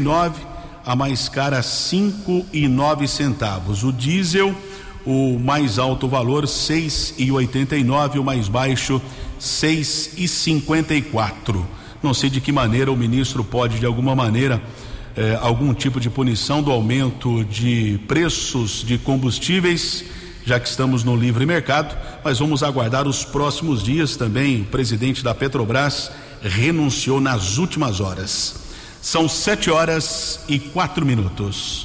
[0.85, 3.83] a mais cara cinco e nove centavos.
[3.83, 4.55] O diesel,
[5.05, 9.01] o mais alto valor seis e oitenta e nove, o mais baixo
[9.37, 11.65] seis e cinquenta e quatro.
[12.01, 14.61] Não sei de que maneira o ministro pode de alguma maneira
[15.15, 20.05] eh, algum tipo de punição do aumento de preços de combustíveis,
[20.45, 24.61] já que estamos no livre mercado, mas vamos aguardar os próximos dias também.
[24.61, 26.11] O presidente da Petrobras
[26.41, 28.68] renunciou nas últimas horas.
[29.01, 31.83] São sete horas e quatro minutos.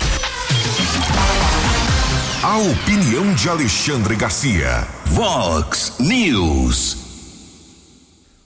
[2.43, 4.87] A opinião de Alexandre Garcia.
[5.07, 6.97] Vox News.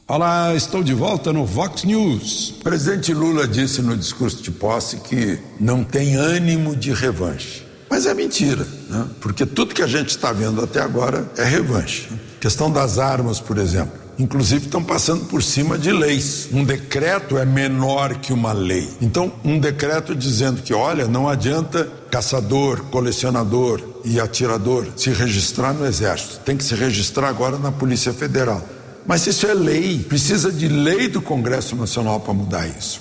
[0.07, 2.51] Olá, estou de volta no Vox News.
[2.61, 7.67] O presidente Lula disse no discurso de posse que não tem ânimo de revanche.
[7.91, 9.09] Mas é mentira, né?
[9.19, 12.09] porque tudo que a gente está vendo até agora é revanche.
[12.37, 14.08] A questão das armas, por exemplo.
[14.19, 16.49] Inclusive estão passando por cima de leis.
[16.53, 18.89] Um decreto é menor que uma lei.
[19.01, 25.87] Então, um decreto dizendo que, olha, não adianta caçador, colecionador e atirador se registrar no
[25.87, 26.41] Exército.
[26.41, 28.63] Tem que se registrar agora na Polícia Federal.
[29.07, 33.01] Mas isso é lei, precisa de lei do Congresso Nacional para mudar isso.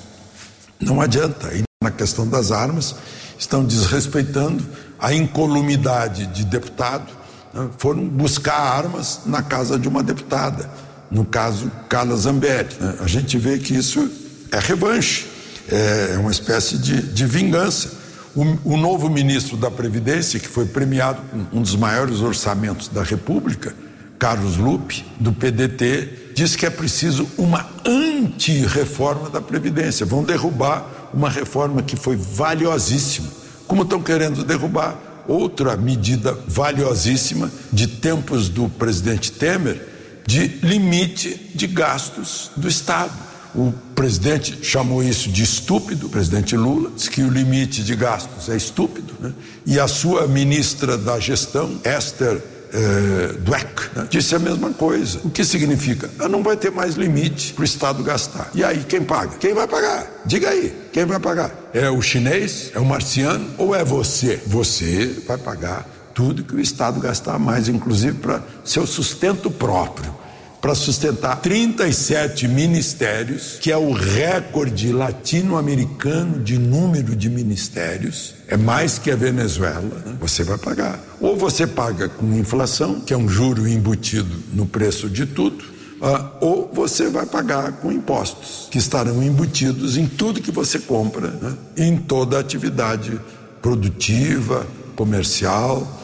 [0.79, 1.51] Não adianta.
[1.53, 2.95] E na questão das armas,
[3.37, 4.63] estão desrespeitando
[4.99, 7.11] a incolumidade de deputado.
[7.53, 7.69] Né?
[7.77, 10.69] Foram buscar armas na casa de uma deputada,
[11.09, 12.69] no caso Carla Zambelli.
[12.79, 12.95] Né?
[12.99, 14.09] A gente vê que isso
[14.51, 15.25] é revanche,
[15.69, 17.91] é uma espécie de, de vingança.
[18.35, 23.01] O, o novo ministro da Previdência, que foi premiado com um dos maiores orçamentos da
[23.01, 23.73] República,
[24.19, 30.05] Carlos Lupe, do PDT, diz que é preciso uma anti-reforma da Previdência.
[30.05, 33.27] Vão derrubar uma reforma que foi valiosíssima.
[33.67, 34.95] Como estão querendo derrubar
[35.27, 39.96] outra medida valiosíssima de tempos do presidente Temer,
[40.27, 43.13] de limite de gastos do Estado.
[43.55, 48.49] O presidente chamou isso de estúpido, o presidente Lula, disse que o limite de gastos
[48.49, 49.33] é estúpido, né?
[49.65, 52.39] e a sua ministra da gestão, Esther
[52.73, 55.19] eh, Dweck, né, disse a mesma coisa.
[55.23, 56.09] O que significa?
[56.19, 58.51] Ah, não vai ter mais limite para o Estado gastar.
[58.53, 59.37] E aí, quem paga?
[59.37, 60.05] Quem vai pagar?
[60.25, 61.51] Diga aí, quem vai pagar?
[61.73, 62.71] É o chinês?
[62.75, 63.49] É o marciano?
[63.57, 64.41] Ou é você?
[64.45, 65.87] Você vai pagar
[66.17, 70.11] tudo que o Estado gastar mais, inclusive para seu sustento próprio
[70.59, 78.97] para sustentar 37 ministérios, que é o recorde latino-americano de número de ministérios, é mais
[78.97, 80.17] que a Venezuela, né?
[80.19, 80.99] você vai pagar.
[81.21, 85.63] Ou você paga com inflação, que é um juro embutido no preço de tudo,
[86.01, 91.29] uh, ou você vai pagar com impostos, que estarão embutidos em tudo que você compra,
[91.29, 91.53] né?
[91.77, 93.21] em toda atividade
[93.61, 95.96] produtiva, comercial,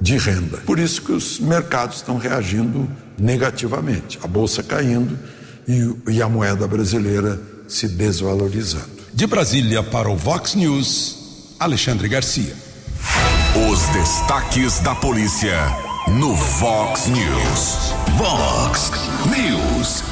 [0.00, 0.58] de renda.
[0.58, 5.18] Por isso que os mercados estão reagindo negativamente, a bolsa caindo
[5.66, 8.96] e, e a moeda brasileira se desvalorizando.
[9.12, 12.54] De Brasília para o Vox News, Alexandre Garcia.
[13.70, 15.56] Os destaques da polícia
[16.08, 17.94] no Vox News.
[18.16, 18.92] Vox
[19.26, 20.04] News.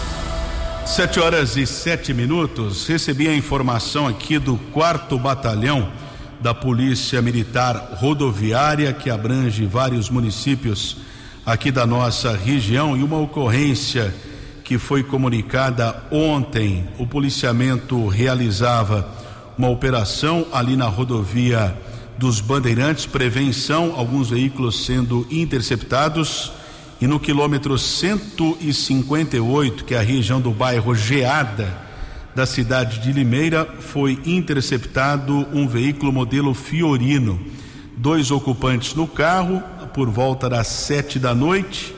[0.86, 2.86] Sete horas e sete minutos.
[2.86, 5.92] Recebi a informação aqui do quarto batalhão
[6.40, 10.98] da Polícia Militar Rodoviária, que abrange vários municípios
[11.44, 14.14] aqui da nossa região, e uma ocorrência
[14.62, 16.88] que foi comunicada ontem.
[16.98, 19.08] O policiamento realizava
[19.56, 21.76] uma operação ali na rodovia
[22.16, 26.52] dos Bandeirantes, prevenção, alguns veículos sendo interceptados.
[27.00, 31.83] E no quilômetro 158, que é a região do bairro Geada,
[32.34, 37.40] da cidade de Limeira, foi interceptado um veículo modelo Fiorino.
[37.96, 39.62] Dois ocupantes no carro,
[39.94, 41.94] por volta das sete da noite.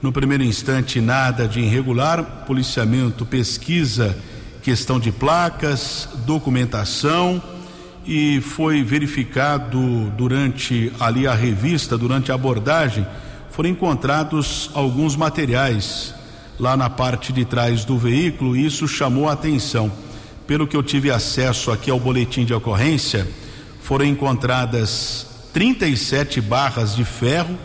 [0.00, 2.44] No primeiro instante, nada de irregular.
[2.46, 4.16] Policiamento pesquisa
[4.64, 7.42] questão de placas, documentação
[8.06, 13.06] e foi verificado durante ali a revista, durante a abordagem,
[13.50, 16.14] foram encontrados alguns materiais
[16.58, 19.90] lá na parte de trás do veículo e isso chamou a atenção.
[20.46, 23.26] Pelo que eu tive acesso aqui ao boletim de ocorrência,
[23.80, 27.58] foram encontradas 37 barras de ferro,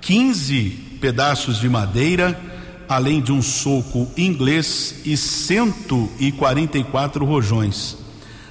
[0.00, 2.40] 15 pedaços de madeira,
[2.88, 7.96] além de um soco inglês e 144 rojões.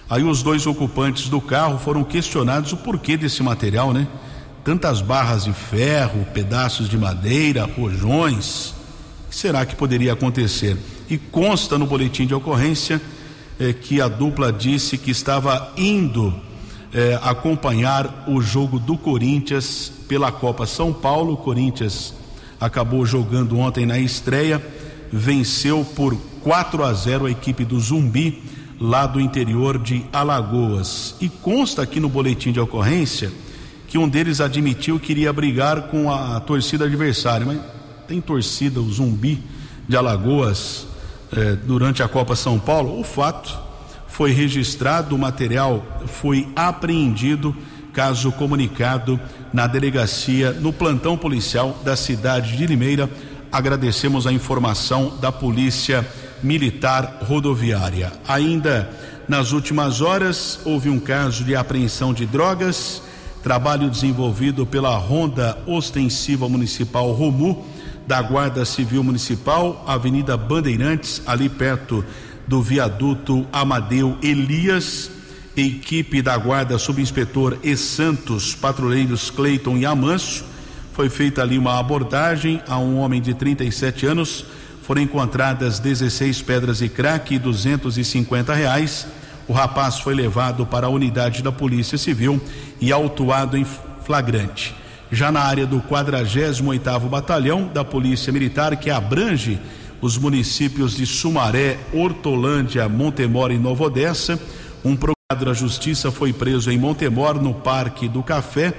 [0.10, 4.08] Aí os dois ocupantes do carro foram questionados o porquê desse material, né?
[4.63, 8.74] Tantas barras de ferro, pedaços de madeira, rojões
[9.39, 10.75] será que poderia acontecer?
[11.10, 13.02] E consta no boletim de ocorrência
[13.58, 16.33] eh, que a dupla disse que estava indo
[16.94, 21.33] eh, acompanhar o jogo do Corinthians pela Copa São Paulo.
[21.33, 22.13] O Corinthians
[22.60, 24.62] acabou jogando ontem na estreia,
[25.10, 28.44] venceu por 4 a 0 a equipe do Zumbi,
[28.77, 31.15] lá do interior de Alagoas.
[31.21, 33.31] E consta aqui no boletim de ocorrência
[33.87, 37.79] que um deles admitiu que iria brigar com a torcida adversária, mas
[38.10, 39.39] tem torcida, o zumbi
[39.87, 40.87] de Alagoas,
[41.31, 43.55] eh, durante a Copa São Paulo, o fato
[44.07, 47.55] foi registrado, o material foi apreendido
[47.93, 49.19] caso comunicado
[49.53, 53.07] na delegacia no plantão policial da cidade de Limeira.
[53.51, 56.05] Agradecemos a informação da Polícia
[56.41, 58.12] Militar Rodoviária.
[58.27, 58.89] Ainda
[59.27, 63.03] nas últimas horas houve um caso de apreensão de drogas,
[63.43, 67.65] trabalho desenvolvido pela Ronda Ostensiva Municipal Romu
[68.10, 72.03] da Guarda Civil Municipal, Avenida Bandeirantes, ali perto
[72.47, 75.12] do viaduto Amadeu Elias.
[75.55, 80.43] Equipe da Guarda Subinspetor E Santos, patrulheiros Cleiton e Amanso.
[80.91, 84.43] Foi feita ali uma abordagem a um homem de 37 anos.
[84.81, 89.05] Foram encontradas 16 pedras e crack e 250 reais.
[89.47, 92.41] O rapaz foi levado para a unidade da Polícia Civil
[92.81, 93.67] e autuado em
[94.03, 94.79] flagrante
[95.12, 99.60] já na área do 48º Batalhão da Polícia Militar, que abrange
[100.01, 104.39] os municípios de Sumaré, Hortolândia, Montemor e Nova Odessa.
[104.83, 108.73] Um procurado da Justiça foi preso em Montemor, no Parque do Café,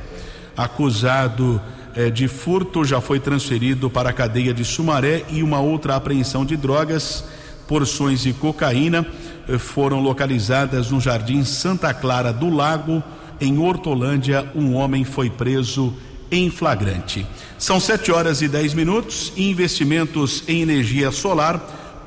[0.57, 1.61] acusado
[1.95, 6.45] eh, de furto, já foi transferido para a cadeia de Sumaré e uma outra apreensão
[6.45, 7.25] de drogas,
[7.67, 9.07] porções de cocaína,
[9.49, 13.03] eh, foram localizadas no Jardim Santa Clara do Lago,
[13.41, 14.51] em Hortolândia.
[14.55, 15.95] Um homem foi preso
[16.31, 17.27] em flagrante.
[17.59, 19.33] São 7 horas e 10 minutos.
[19.37, 21.59] Investimentos em energia solar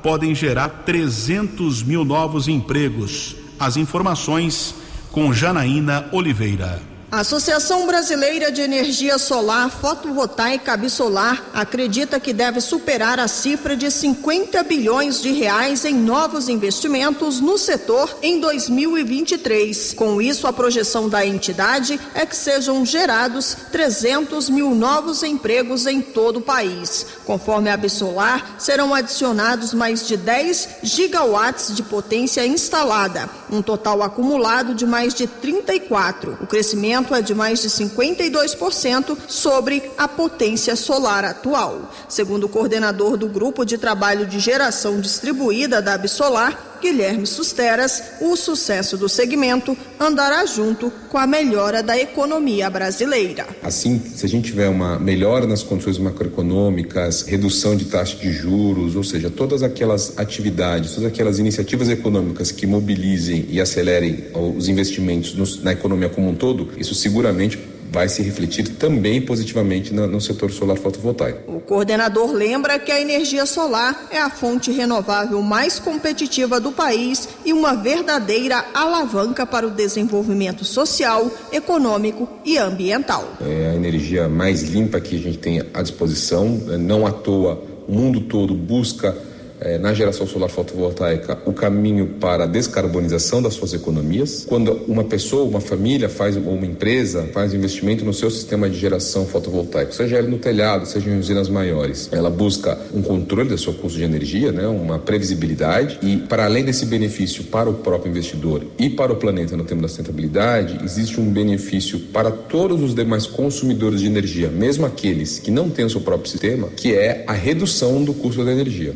[0.02, 3.36] podem gerar 300 mil novos empregos.
[3.58, 4.74] As informações
[5.10, 6.93] com Janaína Oliveira.
[7.14, 13.88] A Associação Brasileira de Energia Solar Fotovoltaica Absolar acredita que deve superar a cifra de
[13.88, 19.92] 50 bilhões de reais em novos investimentos no setor em 2023.
[19.92, 26.02] Com isso, a projeção da entidade é que sejam gerados 300 mil novos empregos em
[26.02, 27.06] todo o país.
[27.24, 34.74] Conforme a Absolar, serão adicionados mais de 10 gigawatts de potência instalada, um total acumulado
[34.74, 36.38] de mais de 34.
[36.40, 41.90] O crescimento é de mais de 52% sobre a potência solar atual.
[42.08, 48.36] Segundo o coordenador do Grupo de Trabalho de Geração Distribuída da Absolar, Guilherme Susteras, o
[48.36, 53.46] sucesso do segmento andará junto com a melhora da economia brasileira.
[53.62, 58.96] Assim, se a gente tiver uma melhora nas condições macroeconômicas, redução de taxa de juros,
[58.96, 65.62] ou seja, todas aquelas atividades, todas aquelas iniciativas econômicas que mobilizem e acelerem os investimentos
[65.62, 67.58] na economia como um todo, isso seguramente
[67.94, 71.56] vai se refletir também positivamente no, no setor solar fotovoltaico.
[71.56, 77.28] O coordenador lembra que a energia solar é a fonte renovável mais competitiva do país
[77.44, 83.32] e uma verdadeira alavanca para o desenvolvimento social, econômico e ambiental.
[83.40, 87.92] É a energia mais limpa que a gente tem à disposição, não à toa o
[87.92, 89.16] mundo todo busca
[89.64, 94.44] é, na geração solar fotovoltaica o caminho para a descarbonização das suas economias.
[94.46, 99.26] Quando uma pessoa, uma família faz, uma empresa faz investimento no seu sistema de geração
[99.26, 103.72] fotovoltaico, seja ele no telhado, seja em usinas maiores, ela busca um controle do seu
[103.72, 108.64] custo de energia, né, uma previsibilidade e para além desse benefício para o próprio investidor
[108.78, 113.26] e para o planeta no tema da sustentabilidade, existe um benefício para todos os demais
[113.26, 117.32] consumidores de energia, mesmo aqueles que não têm o seu próprio sistema, que é a
[117.32, 118.94] redução do custo da energia.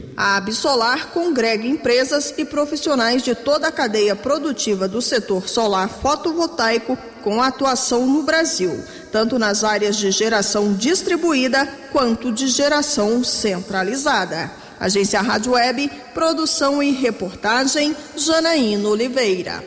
[0.59, 7.41] Solar congrega empresas e profissionais de toda a cadeia produtiva do setor solar fotovoltaico com
[7.41, 8.83] atuação no Brasil,
[9.13, 14.51] tanto nas áreas de geração distribuída quanto de geração centralizada.
[14.81, 19.65] Agência Rádio Web, produção e reportagem, Janaína Oliveira.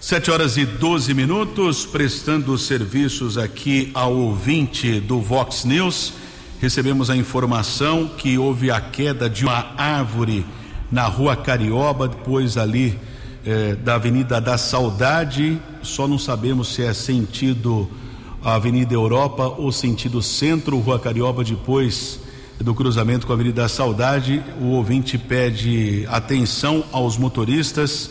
[0.00, 6.12] Sete horas e 12 minutos, prestando serviços aqui ao ouvinte do Vox News
[6.62, 10.46] recebemos a informação que houve a queda de uma árvore
[10.92, 12.96] na rua Carioba, depois ali
[13.44, 15.60] eh, da Avenida da Saudade.
[15.82, 17.90] Só não sabemos se é sentido
[18.44, 22.20] a Avenida Europa ou sentido centro, Rua Carioba, depois
[22.60, 24.40] do cruzamento com a Avenida da Saudade.
[24.60, 28.08] O ouvinte pede atenção aos motoristas.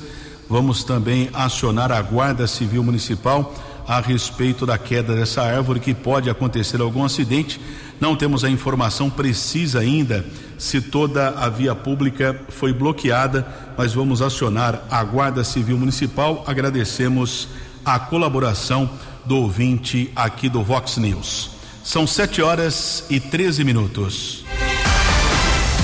[0.50, 3.56] Vamos também acionar a Guarda Civil Municipal
[3.88, 7.62] a respeito da queda dessa árvore, que pode acontecer algum acidente.
[8.02, 10.26] Não temos a informação precisa ainda
[10.58, 13.48] se toda a via pública foi bloqueada,
[13.78, 16.44] mas vamos acionar a Guarda Civil Municipal.
[16.48, 17.48] Agradecemos
[17.86, 18.90] a colaboração
[19.24, 21.52] do ouvinte aqui do Vox News.
[21.84, 24.46] São 7 horas e 13 minutos.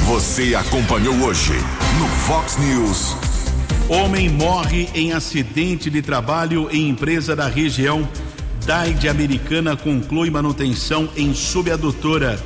[0.07, 1.53] Você acompanhou hoje
[1.99, 3.15] no Fox News.
[3.87, 8.09] Homem morre em acidente de trabalho em empresa da região
[8.67, 12.37] Daide Americana conclui manutenção em subadutora.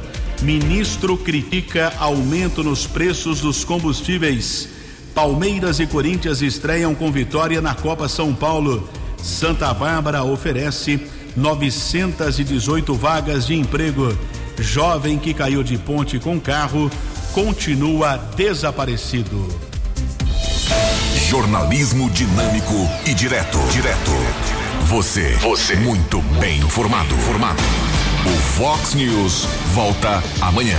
[0.43, 4.69] Ministro critica aumento nos preços dos combustíveis.
[5.15, 8.87] Palmeiras e Corinthians estreiam com vitória na Copa São Paulo.
[9.17, 10.99] Santa Bárbara oferece
[11.35, 14.15] 918 vagas de emprego.
[14.59, 16.91] Jovem que caiu de ponte com carro
[17.33, 19.47] continua desaparecido.
[21.27, 22.75] Jornalismo dinâmico
[23.07, 23.57] e direto.
[23.71, 24.60] Direto.
[24.91, 25.37] Você.
[25.37, 25.77] Você.
[25.77, 27.15] Muito bem informado.
[27.19, 27.63] Formado.
[28.25, 30.77] O Fox News volta amanhã.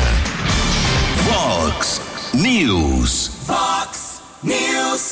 [1.25, 1.99] Fox
[2.35, 3.31] News.
[3.47, 5.03] Fox News.